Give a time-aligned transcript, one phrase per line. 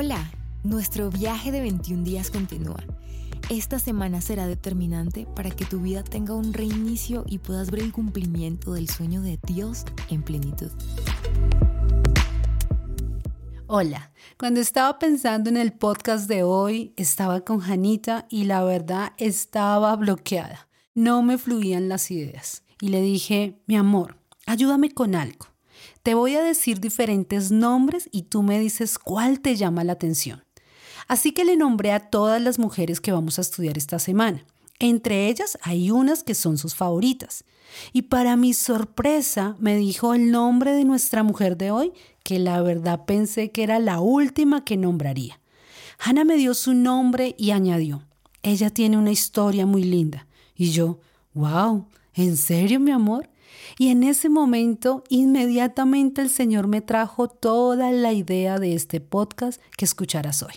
[0.00, 0.30] Hola,
[0.62, 2.84] nuestro viaje de 21 días continúa.
[3.50, 7.90] Esta semana será determinante para que tu vida tenga un reinicio y puedas ver el
[7.90, 10.70] cumplimiento del sueño de Dios en plenitud.
[13.66, 19.14] Hola, cuando estaba pensando en el podcast de hoy, estaba con Janita y la verdad
[19.16, 20.68] estaba bloqueada.
[20.94, 22.62] No me fluían las ideas.
[22.80, 25.57] Y le dije, mi amor, ayúdame con algo.
[26.02, 30.44] Te voy a decir diferentes nombres y tú me dices cuál te llama la atención.
[31.06, 34.44] Así que le nombré a todas las mujeres que vamos a estudiar esta semana.
[34.78, 37.44] Entre ellas hay unas que son sus favoritas.
[37.92, 41.92] Y para mi sorpresa me dijo el nombre de nuestra mujer de hoy,
[42.22, 45.40] que la verdad pensé que era la última que nombraría.
[45.98, 48.04] Hannah me dio su nombre y añadió,
[48.42, 50.26] ella tiene una historia muy linda.
[50.54, 51.00] Y yo,
[51.34, 53.28] wow, ¿en serio mi amor?
[53.78, 59.60] Y en ese momento, inmediatamente el Señor me trajo toda la idea de este podcast
[59.76, 60.54] que escucharás hoy.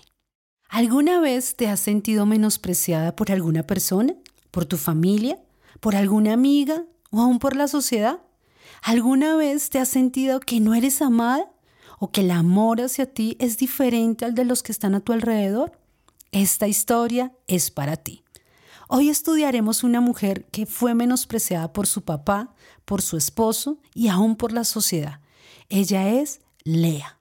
[0.70, 4.16] ¿Alguna vez te has sentido menospreciada por alguna persona?
[4.52, 5.38] ¿Por tu familia?
[5.80, 6.86] ¿Por alguna amiga?
[7.10, 8.20] ¿O aún por la sociedad?
[8.82, 11.52] ¿Alguna vez te has sentido que no eres amada?
[12.00, 15.14] ¿O que el amor hacia ti es diferente al de los que están a tu
[15.14, 15.78] alrededor?
[16.32, 18.24] Esta historia es para ti.
[18.94, 22.54] Hoy estudiaremos una mujer que fue menospreciada por su papá,
[22.84, 25.22] por su esposo y aún por la sociedad.
[25.70, 27.18] Ella es Lea.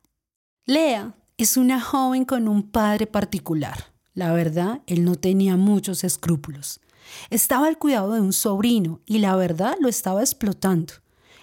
[0.67, 3.93] Lea es una joven con un padre particular.
[4.15, 6.81] La verdad, él no tenía muchos escrúpulos.
[7.31, 10.95] Estaba al cuidado de un sobrino y la verdad lo estaba explotando.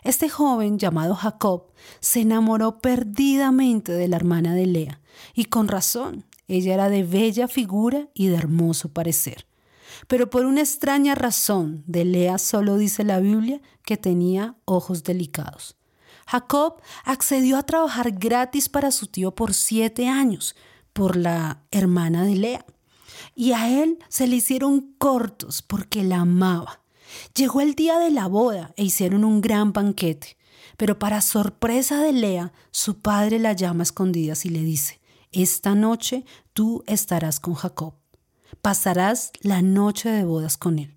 [0.03, 5.00] Este joven llamado Jacob se enamoró perdidamente de la hermana de Lea,
[5.33, 9.48] y con razón, ella era de bella figura y de hermoso parecer.
[10.07, 15.77] Pero por una extraña razón, de Lea solo dice la Biblia que tenía ojos delicados.
[16.27, 20.55] Jacob accedió a trabajar gratis para su tío por siete años,
[20.91, 22.65] por la hermana de Lea.
[23.33, 26.81] Y a él se le hicieron cortos porque la amaba.
[27.33, 30.37] Llegó el día de la boda e hicieron un gran banquete.
[30.75, 34.99] Pero para sorpresa de Lea, su padre la llama a escondidas y le dice,
[35.31, 37.93] Esta noche tú estarás con Jacob.
[38.61, 40.93] Pasarás la noche de bodas con él.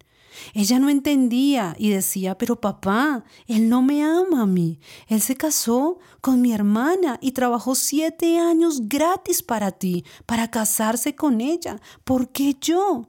[0.54, 4.78] Ella no entendía y decía, pero papá, él no me ama a mí.
[5.08, 11.14] Él se casó con mi hermana y trabajó siete años gratis para ti, para casarse
[11.14, 11.80] con ella.
[12.04, 13.06] ¿Por qué yo?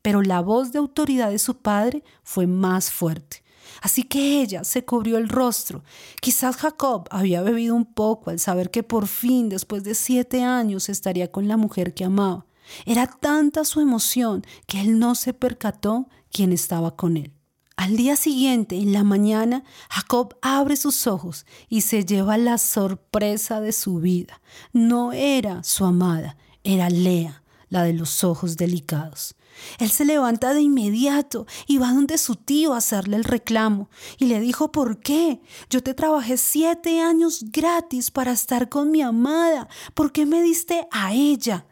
[0.00, 3.42] Pero la voz de autoridad de su padre fue más fuerte.
[3.80, 5.82] Así que ella se cubrió el rostro.
[6.20, 10.88] Quizás Jacob había bebido un poco al saber que por fin, después de siete años,
[10.88, 12.46] estaría con la mujer que amaba.
[12.86, 17.32] Era tanta su emoción que él no se percató quién estaba con él.
[17.76, 23.60] Al día siguiente, en la mañana, Jacob abre sus ojos y se lleva la sorpresa
[23.60, 24.40] de su vida.
[24.72, 29.34] No era su amada, era Lea, la de los ojos delicados.
[29.78, 34.26] Él se levanta de inmediato y va donde su tío a hacerle el reclamo y
[34.26, 35.40] le dijo, ¿por qué?
[35.70, 39.68] Yo te trabajé siete años gratis para estar con mi amada.
[39.94, 41.66] ¿Por qué me diste a ella?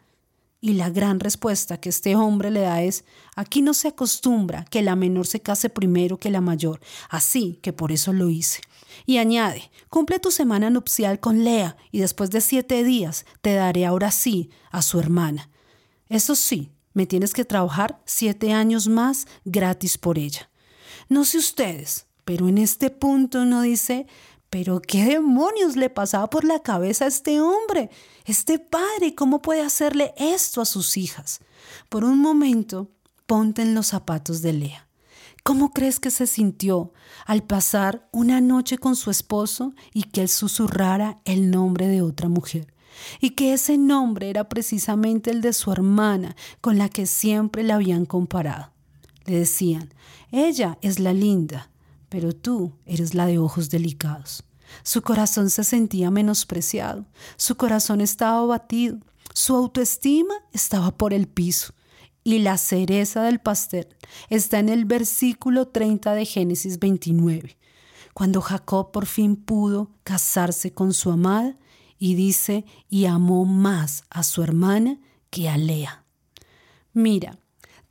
[0.63, 3.03] Y la gran respuesta que este hombre le da es,
[3.35, 6.79] aquí no se acostumbra que la menor se case primero que la mayor,
[7.09, 8.61] así que por eso lo hice.
[9.07, 13.87] Y añade, cumple tu semana nupcial con Lea y después de siete días te daré
[13.87, 15.49] ahora sí a su hermana.
[16.09, 20.51] Eso sí, me tienes que trabajar siete años más gratis por ella.
[21.09, 24.05] No sé ustedes, pero en este punto uno dice,
[24.51, 27.89] pero ¿qué demonios le pasaba por la cabeza a este hombre?
[28.25, 31.39] Este padre, ¿cómo puede hacerle esto a sus hijas?
[31.87, 32.91] Por un momento,
[33.25, 34.89] ponte en los zapatos de Lea.
[35.43, 36.91] ¿Cómo crees que se sintió
[37.25, 42.27] al pasar una noche con su esposo y que él susurrara el nombre de otra
[42.27, 42.73] mujer?
[43.21, 47.75] Y que ese nombre era precisamente el de su hermana con la que siempre la
[47.75, 48.73] habían comparado.
[49.25, 49.93] Le decían,
[50.29, 51.70] ella es la linda,
[52.11, 54.43] pero tú eres la de ojos delicados.
[54.83, 57.05] Su corazón se sentía menospreciado,
[57.37, 58.97] su corazón estaba batido,
[59.33, 61.73] su autoestima estaba por el piso.
[62.25, 63.87] Y la cereza del pastel
[64.29, 67.57] está en el versículo 30 de Génesis 29,
[68.13, 71.57] cuando Jacob por fin pudo casarse con su amada
[71.97, 74.99] y dice, y amó más a su hermana
[75.29, 76.03] que a Lea.
[76.91, 77.39] Mira,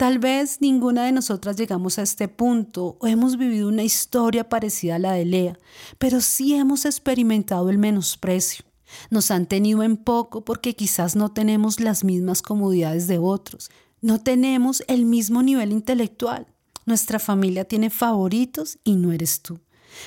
[0.00, 4.94] Tal vez ninguna de nosotras llegamos a este punto o hemos vivido una historia parecida
[4.94, 5.58] a la de Lea,
[5.98, 8.64] pero sí hemos experimentado el menosprecio.
[9.10, 13.70] Nos han tenido en poco porque quizás no tenemos las mismas comodidades de otros,
[14.00, 16.46] no tenemos el mismo nivel intelectual.
[16.86, 19.60] Nuestra familia tiene favoritos y no eres tú.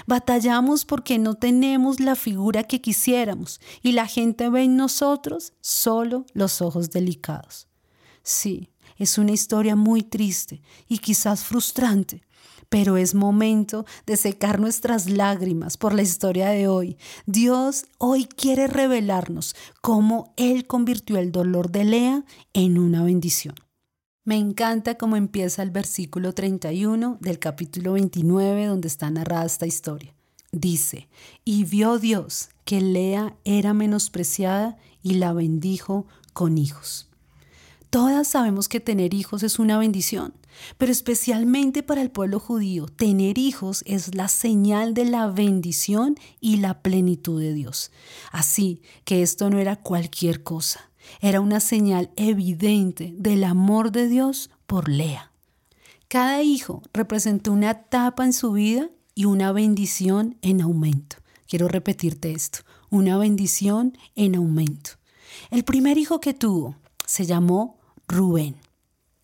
[0.07, 6.25] Batallamos porque no tenemos la figura que quisiéramos y la gente ve en nosotros solo
[6.34, 7.68] los ojos delicados.
[8.24, 12.24] Sí, es una historia muy triste y quizás frustrante,
[12.69, 16.98] pero es momento de secar nuestras lágrimas por la historia de hoy.
[17.25, 23.56] Dios hoy quiere revelarnos cómo Él convirtió el dolor de Lea en una bendición.
[24.25, 30.16] Me encanta cómo empieza el versículo 31 del capítulo 29 donde está narrada esta historia.
[30.54, 31.10] Dice,
[31.44, 37.10] y vio Dios que Lea era menospreciada y la bendijo con hijos.
[37.94, 40.34] Todas sabemos que tener hijos es una bendición,
[40.80, 46.57] pero especialmente para el pueblo judío, tener hijos es la señal de la bendición y
[46.57, 47.92] la plenitud de Dios.
[48.31, 50.90] Así que esto no era cualquier cosa,
[51.22, 55.31] era una señal evidente del amor de Dios por Lea.
[56.07, 61.18] Cada hijo representó una etapa en su vida y una bendición en aumento.
[61.48, 64.94] Quiero repetirte esto, una bendición en aumento.
[65.51, 66.75] El primer hijo que tuvo
[67.06, 68.55] se llamó Rubén.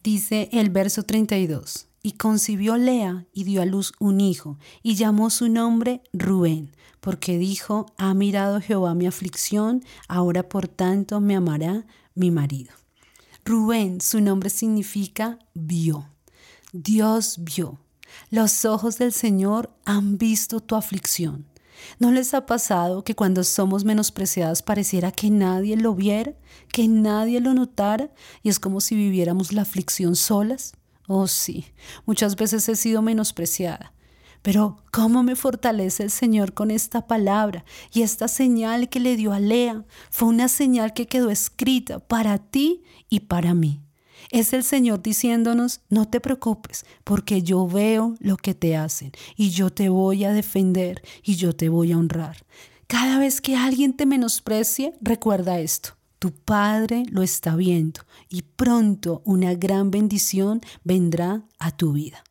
[0.04, 5.30] Dice el verso 32, y concibió Lea y dio a luz un hijo, y llamó
[5.30, 11.86] su nombre Rubén, porque dijo, ha mirado Jehová mi aflicción, ahora por tanto me amará
[12.16, 12.72] mi marido.
[13.46, 16.08] Rubén, su nombre significa vio.
[16.72, 17.80] Dios vio.
[18.30, 21.46] Los ojos del Señor han visto tu aflicción.
[22.00, 26.34] ¿No les ha pasado que cuando somos menospreciadas pareciera que nadie lo viera,
[26.72, 28.10] que nadie lo notara
[28.44, 30.74] y es como si viviéramos la aflicción solas?
[31.08, 31.66] Oh sí,
[32.06, 33.94] muchas veces he sido menospreciada.
[34.42, 39.34] Pero cómo me fortalece el Señor con esta palabra y esta señal que le dio
[39.34, 43.82] a Lea fue una señal que quedó escrita para ti y para mí.
[44.32, 49.50] Es el Señor diciéndonos, no te preocupes, porque yo veo lo que te hacen y
[49.50, 52.46] yo te voy a defender y yo te voy a honrar.
[52.88, 55.92] Cada vez que alguien te menosprecie, recuerda esto.
[56.20, 62.24] Tu Padre lo está viendo y pronto una gran bendición vendrá a tu vida.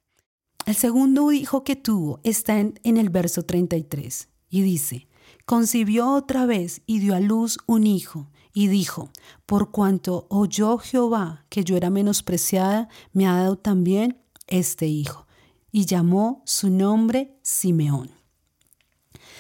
[0.67, 5.09] El segundo hijo que tuvo está en, el verso 33 y dice,
[5.47, 9.09] concibió otra vez y dio a luz un hijo y dijo,
[9.47, 15.29] por cuanto oyó Jehová que yo era menospreciada, me ha dado también este hijo.
[15.71, 18.11] Y llamó su nombre Simeón.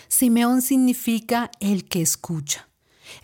[0.07, 2.69] Simeón significa el que escucha.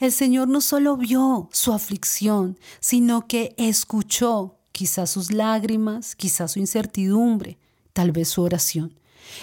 [0.01, 6.59] El Señor no solo vio su aflicción, sino que escuchó quizás sus lágrimas, quizás su
[6.59, 7.57] incertidumbre,
[7.93, 8.99] tal vez su oración.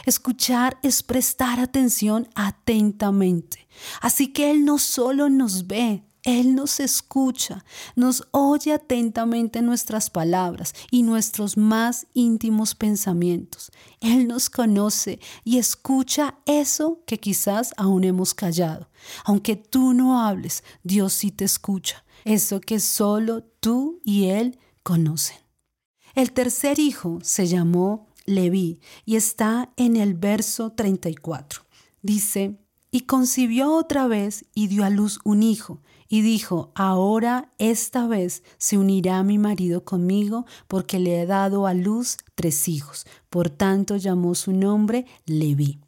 [0.06, 3.70] Escuchar es prestar atención atentamente.
[4.02, 7.66] Así que Él no solo nos ve, él nos escucha,
[7.96, 13.72] nos oye atentamente nuestras palabras y nuestros más íntimos pensamientos.
[14.02, 18.90] Él nos conoce y escucha eso que quizás aún hemos callado.
[19.26, 22.06] Aunque tú no hables, Dios sí te escucha.
[22.24, 25.38] Eso que solo tú y Él conocen.
[26.14, 31.64] El tercer hijo se llamó Leví y está en el verso 34.
[32.04, 32.60] Dice,
[32.92, 38.44] y concibió otra vez y dio a luz un hijo y dijo, ahora esta vez
[38.58, 43.06] se unirá mi marido conmigo porque le he dado a luz tres hijos.
[43.30, 45.80] Por tanto llamó su nombre Leví.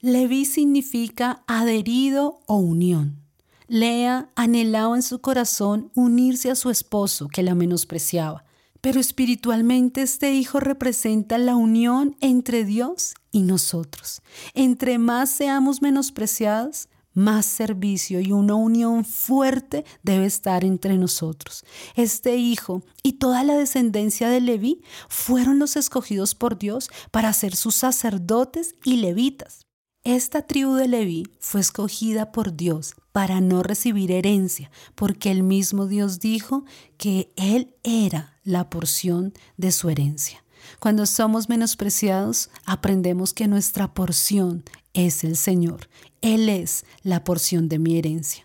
[0.00, 3.20] Leví significa adherido o unión.
[3.68, 8.44] Lea anhelaba en su corazón unirse a su esposo que la menospreciaba.
[8.82, 14.22] Pero espiritualmente este hijo representa la unión entre Dios y nosotros.
[14.54, 21.64] Entre más seamos menospreciados, más servicio y una unión fuerte debe estar entre nosotros.
[21.94, 27.54] Este hijo y toda la descendencia de Leví fueron los escogidos por Dios para ser
[27.54, 29.66] sus sacerdotes y levitas.
[30.04, 35.86] Esta tribu de Leví fue escogida por Dios para no recibir herencia, porque el mismo
[35.86, 36.64] Dios dijo
[36.96, 40.42] que Él era la porción de su herencia.
[40.80, 45.88] Cuando somos menospreciados, aprendemos que nuestra porción es el Señor.
[46.20, 48.44] Él es la porción de mi herencia.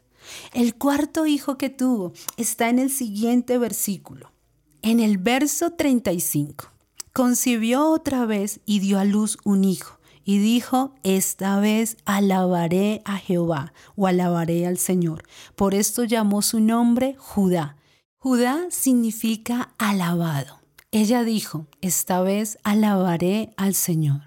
[0.54, 4.32] El cuarto hijo que tuvo está en el siguiente versículo.
[4.84, 6.72] En el verso 35.
[7.14, 9.97] Concibió otra vez y dio a luz un hijo.
[10.28, 15.24] Y dijo, esta vez alabaré a Jehová o alabaré al Señor.
[15.56, 17.78] Por esto llamó su nombre Judá.
[18.18, 20.60] Judá significa alabado.
[20.92, 24.27] Ella dijo, esta vez alabaré al Señor.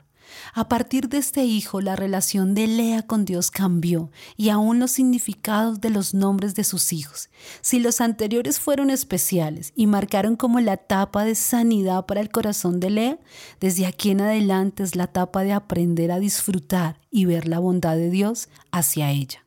[0.54, 4.90] A partir de este hijo, la relación de Lea con Dios cambió y aún los
[4.92, 7.30] significados de los nombres de sus hijos.
[7.60, 12.80] Si los anteriores fueron especiales y marcaron como la etapa de sanidad para el corazón
[12.80, 13.18] de Lea,
[13.60, 17.96] desde aquí en adelante es la etapa de aprender a disfrutar y ver la bondad
[17.96, 19.44] de Dios hacia ella.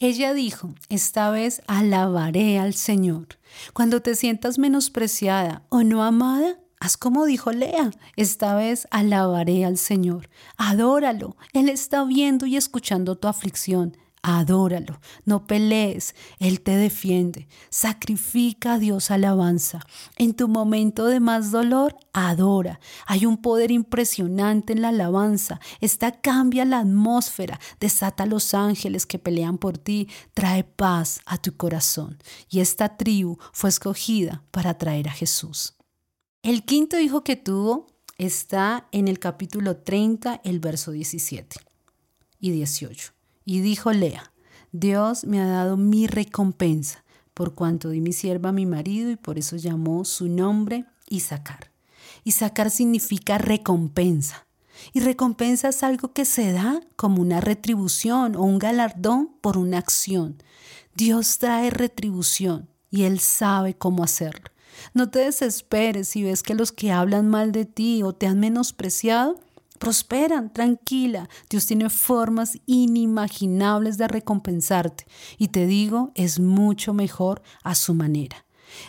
[0.00, 3.28] Ella dijo, esta vez alabaré al Señor.
[3.72, 9.78] Cuando te sientas menospreciada o no amada, Haz como dijo Lea, esta vez alabaré al
[9.78, 10.28] Señor.
[10.58, 13.96] Adóralo, Él está viendo y escuchando tu aflicción.
[14.20, 17.48] Adóralo, no pelees, Él te defiende.
[17.70, 19.80] Sacrifica a Dios alabanza.
[20.16, 22.80] En tu momento de más dolor, adora.
[23.06, 25.60] Hay un poder impresionante en la alabanza.
[25.80, 31.38] Esta cambia la atmósfera, desata a los ángeles que pelean por ti, trae paz a
[31.38, 32.18] tu corazón.
[32.50, 35.73] Y esta tribu fue escogida para traer a Jesús.
[36.44, 37.86] El quinto hijo que tuvo
[38.18, 41.56] está en el capítulo 30, el verso 17
[42.38, 43.12] y 18.
[43.46, 44.30] Y dijo Lea,
[44.70, 49.16] Dios me ha dado mi recompensa, por cuanto di mi sierva a mi marido y
[49.16, 51.70] por eso llamó su nombre Isaacar.
[52.24, 54.46] Isaacar significa recompensa.
[54.92, 59.78] Y recompensa es algo que se da como una retribución o un galardón por una
[59.78, 60.36] acción.
[60.94, 64.53] Dios trae retribución y Él sabe cómo hacerlo.
[64.92, 68.40] No te desesperes si ves que los que hablan mal de ti o te han
[68.40, 69.40] menospreciado,
[69.78, 71.28] prosperan, tranquila.
[71.50, 75.06] Dios tiene formas inimaginables de recompensarte.
[75.38, 78.44] Y te digo, es mucho mejor a su manera.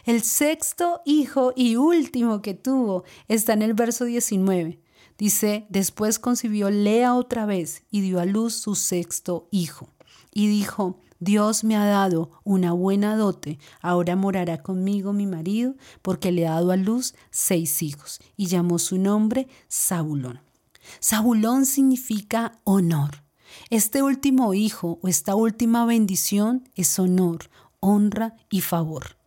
[0.06, 4.80] El sexto hijo y último que tuvo está en el verso 19.
[5.18, 9.90] Dice, después concibió Lea otra vez y dio a luz su sexto hijo.
[10.34, 16.32] Y dijo, Dios me ha dado una buena dote, ahora morará conmigo mi marido, porque
[16.32, 20.40] le ha dado a luz seis hijos, y llamó su nombre Zabulón.
[21.04, 23.24] Zabulón significa honor.
[23.72, 29.18] Este último hijo o esta última bendición es honor, honra y favor.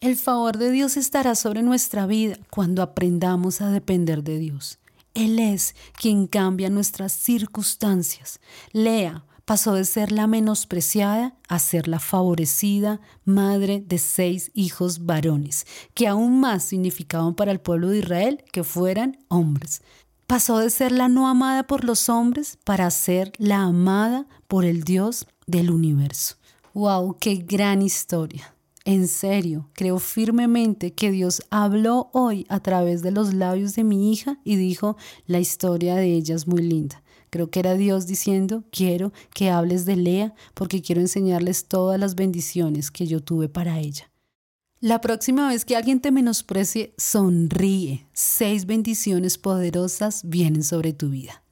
[0.00, 4.80] El favor de Dios estará sobre nuestra vida cuando aprendamos a depender de Dios.
[5.14, 8.40] Él es quien cambia nuestras circunstancias.
[8.72, 15.66] Lea, pasó de ser la menospreciada a ser la favorecida madre de seis hijos varones,
[15.94, 19.82] que aún más significaban para el pueblo de Israel que fueran hombres.
[20.26, 24.82] Pasó de ser la no amada por los hombres para ser la amada por el
[24.82, 26.34] Dios del universo.
[26.74, 27.16] ¡Wow!
[27.20, 28.52] ¡Qué gran historia!
[28.84, 34.12] En serio, creo firmemente que Dios habló hoy a través de los labios de mi
[34.12, 37.02] hija y dijo, la historia de ella es muy linda.
[37.36, 42.14] Creo que era Dios diciendo, quiero que hables de Lea porque quiero enseñarles todas las
[42.14, 44.10] bendiciones que yo tuve para ella.
[44.80, 48.06] La próxima vez que alguien te menosprecie, sonríe.
[48.14, 51.42] Seis bendiciones poderosas vienen sobre tu vida.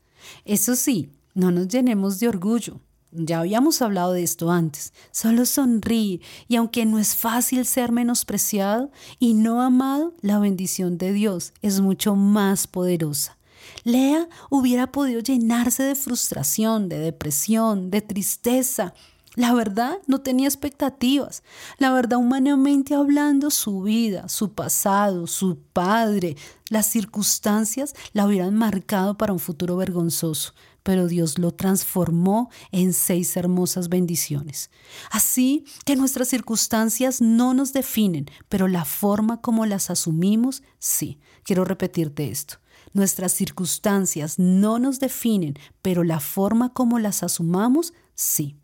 [0.47, 2.81] Eso sí, no nos llenemos de orgullo.
[3.13, 4.95] Ya habíamos hablado de esto antes.
[5.11, 11.13] Solo sonríe y aunque no es fácil ser menospreciado y no amado, la bendición de
[11.13, 13.37] Dios es mucho más poderosa.
[13.85, 18.95] Lea hubiera podido llenarse de frustración, de depresión, de tristeza.
[19.35, 21.43] La verdad, no tenía expectativas.
[21.79, 26.37] La verdad, humanamente hablando, su vida, su pasado, su padre,
[26.71, 30.55] las circunstancias la hubieran marcado para un futuro vergonzoso
[30.85, 34.71] pero Dios lo transformó en seis hermosas bendiciones.
[35.11, 41.19] Así que nuestras circunstancias no nos definen, pero la forma como las asumimos, sí.
[41.43, 42.59] Quiero repetirte esto.
[42.95, 48.57] Nuestras circunstancias no nos definen, pero la forma como las asumamos, sí.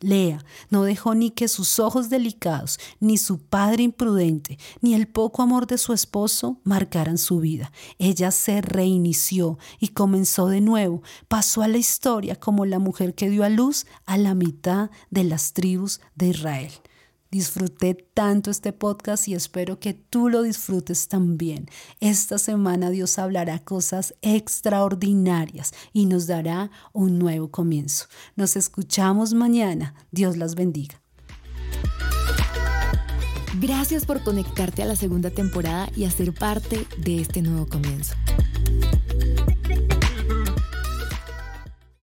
[0.00, 5.42] Lea no dejó ni que sus ojos delicados, ni su padre imprudente, ni el poco
[5.42, 7.72] amor de su esposo marcaran su vida.
[7.98, 11.02] Ella se reinició y comenzó de nuevo.
[11.28, 15.24] Pasó a la historia como la mujer que dio a luz a la mitad de
[15.24, 16.72] las tribus de Israel.
[17.30, 21.66] Disfruté tanto este podcast y espero que tú lo disfrutes también.
[22.00, 28.06] Esta semana Dios hablará cosas extraordinarias y nos dará un nuevo comienzo.
[28.34, 29.94] Nos escuchamos mañana.
[30.10, 31.00] Dios las bendiga.
[33.60, 38.14] Gracias por conectarte a la segunda temporada y a ser parte de este nuevo comienzo.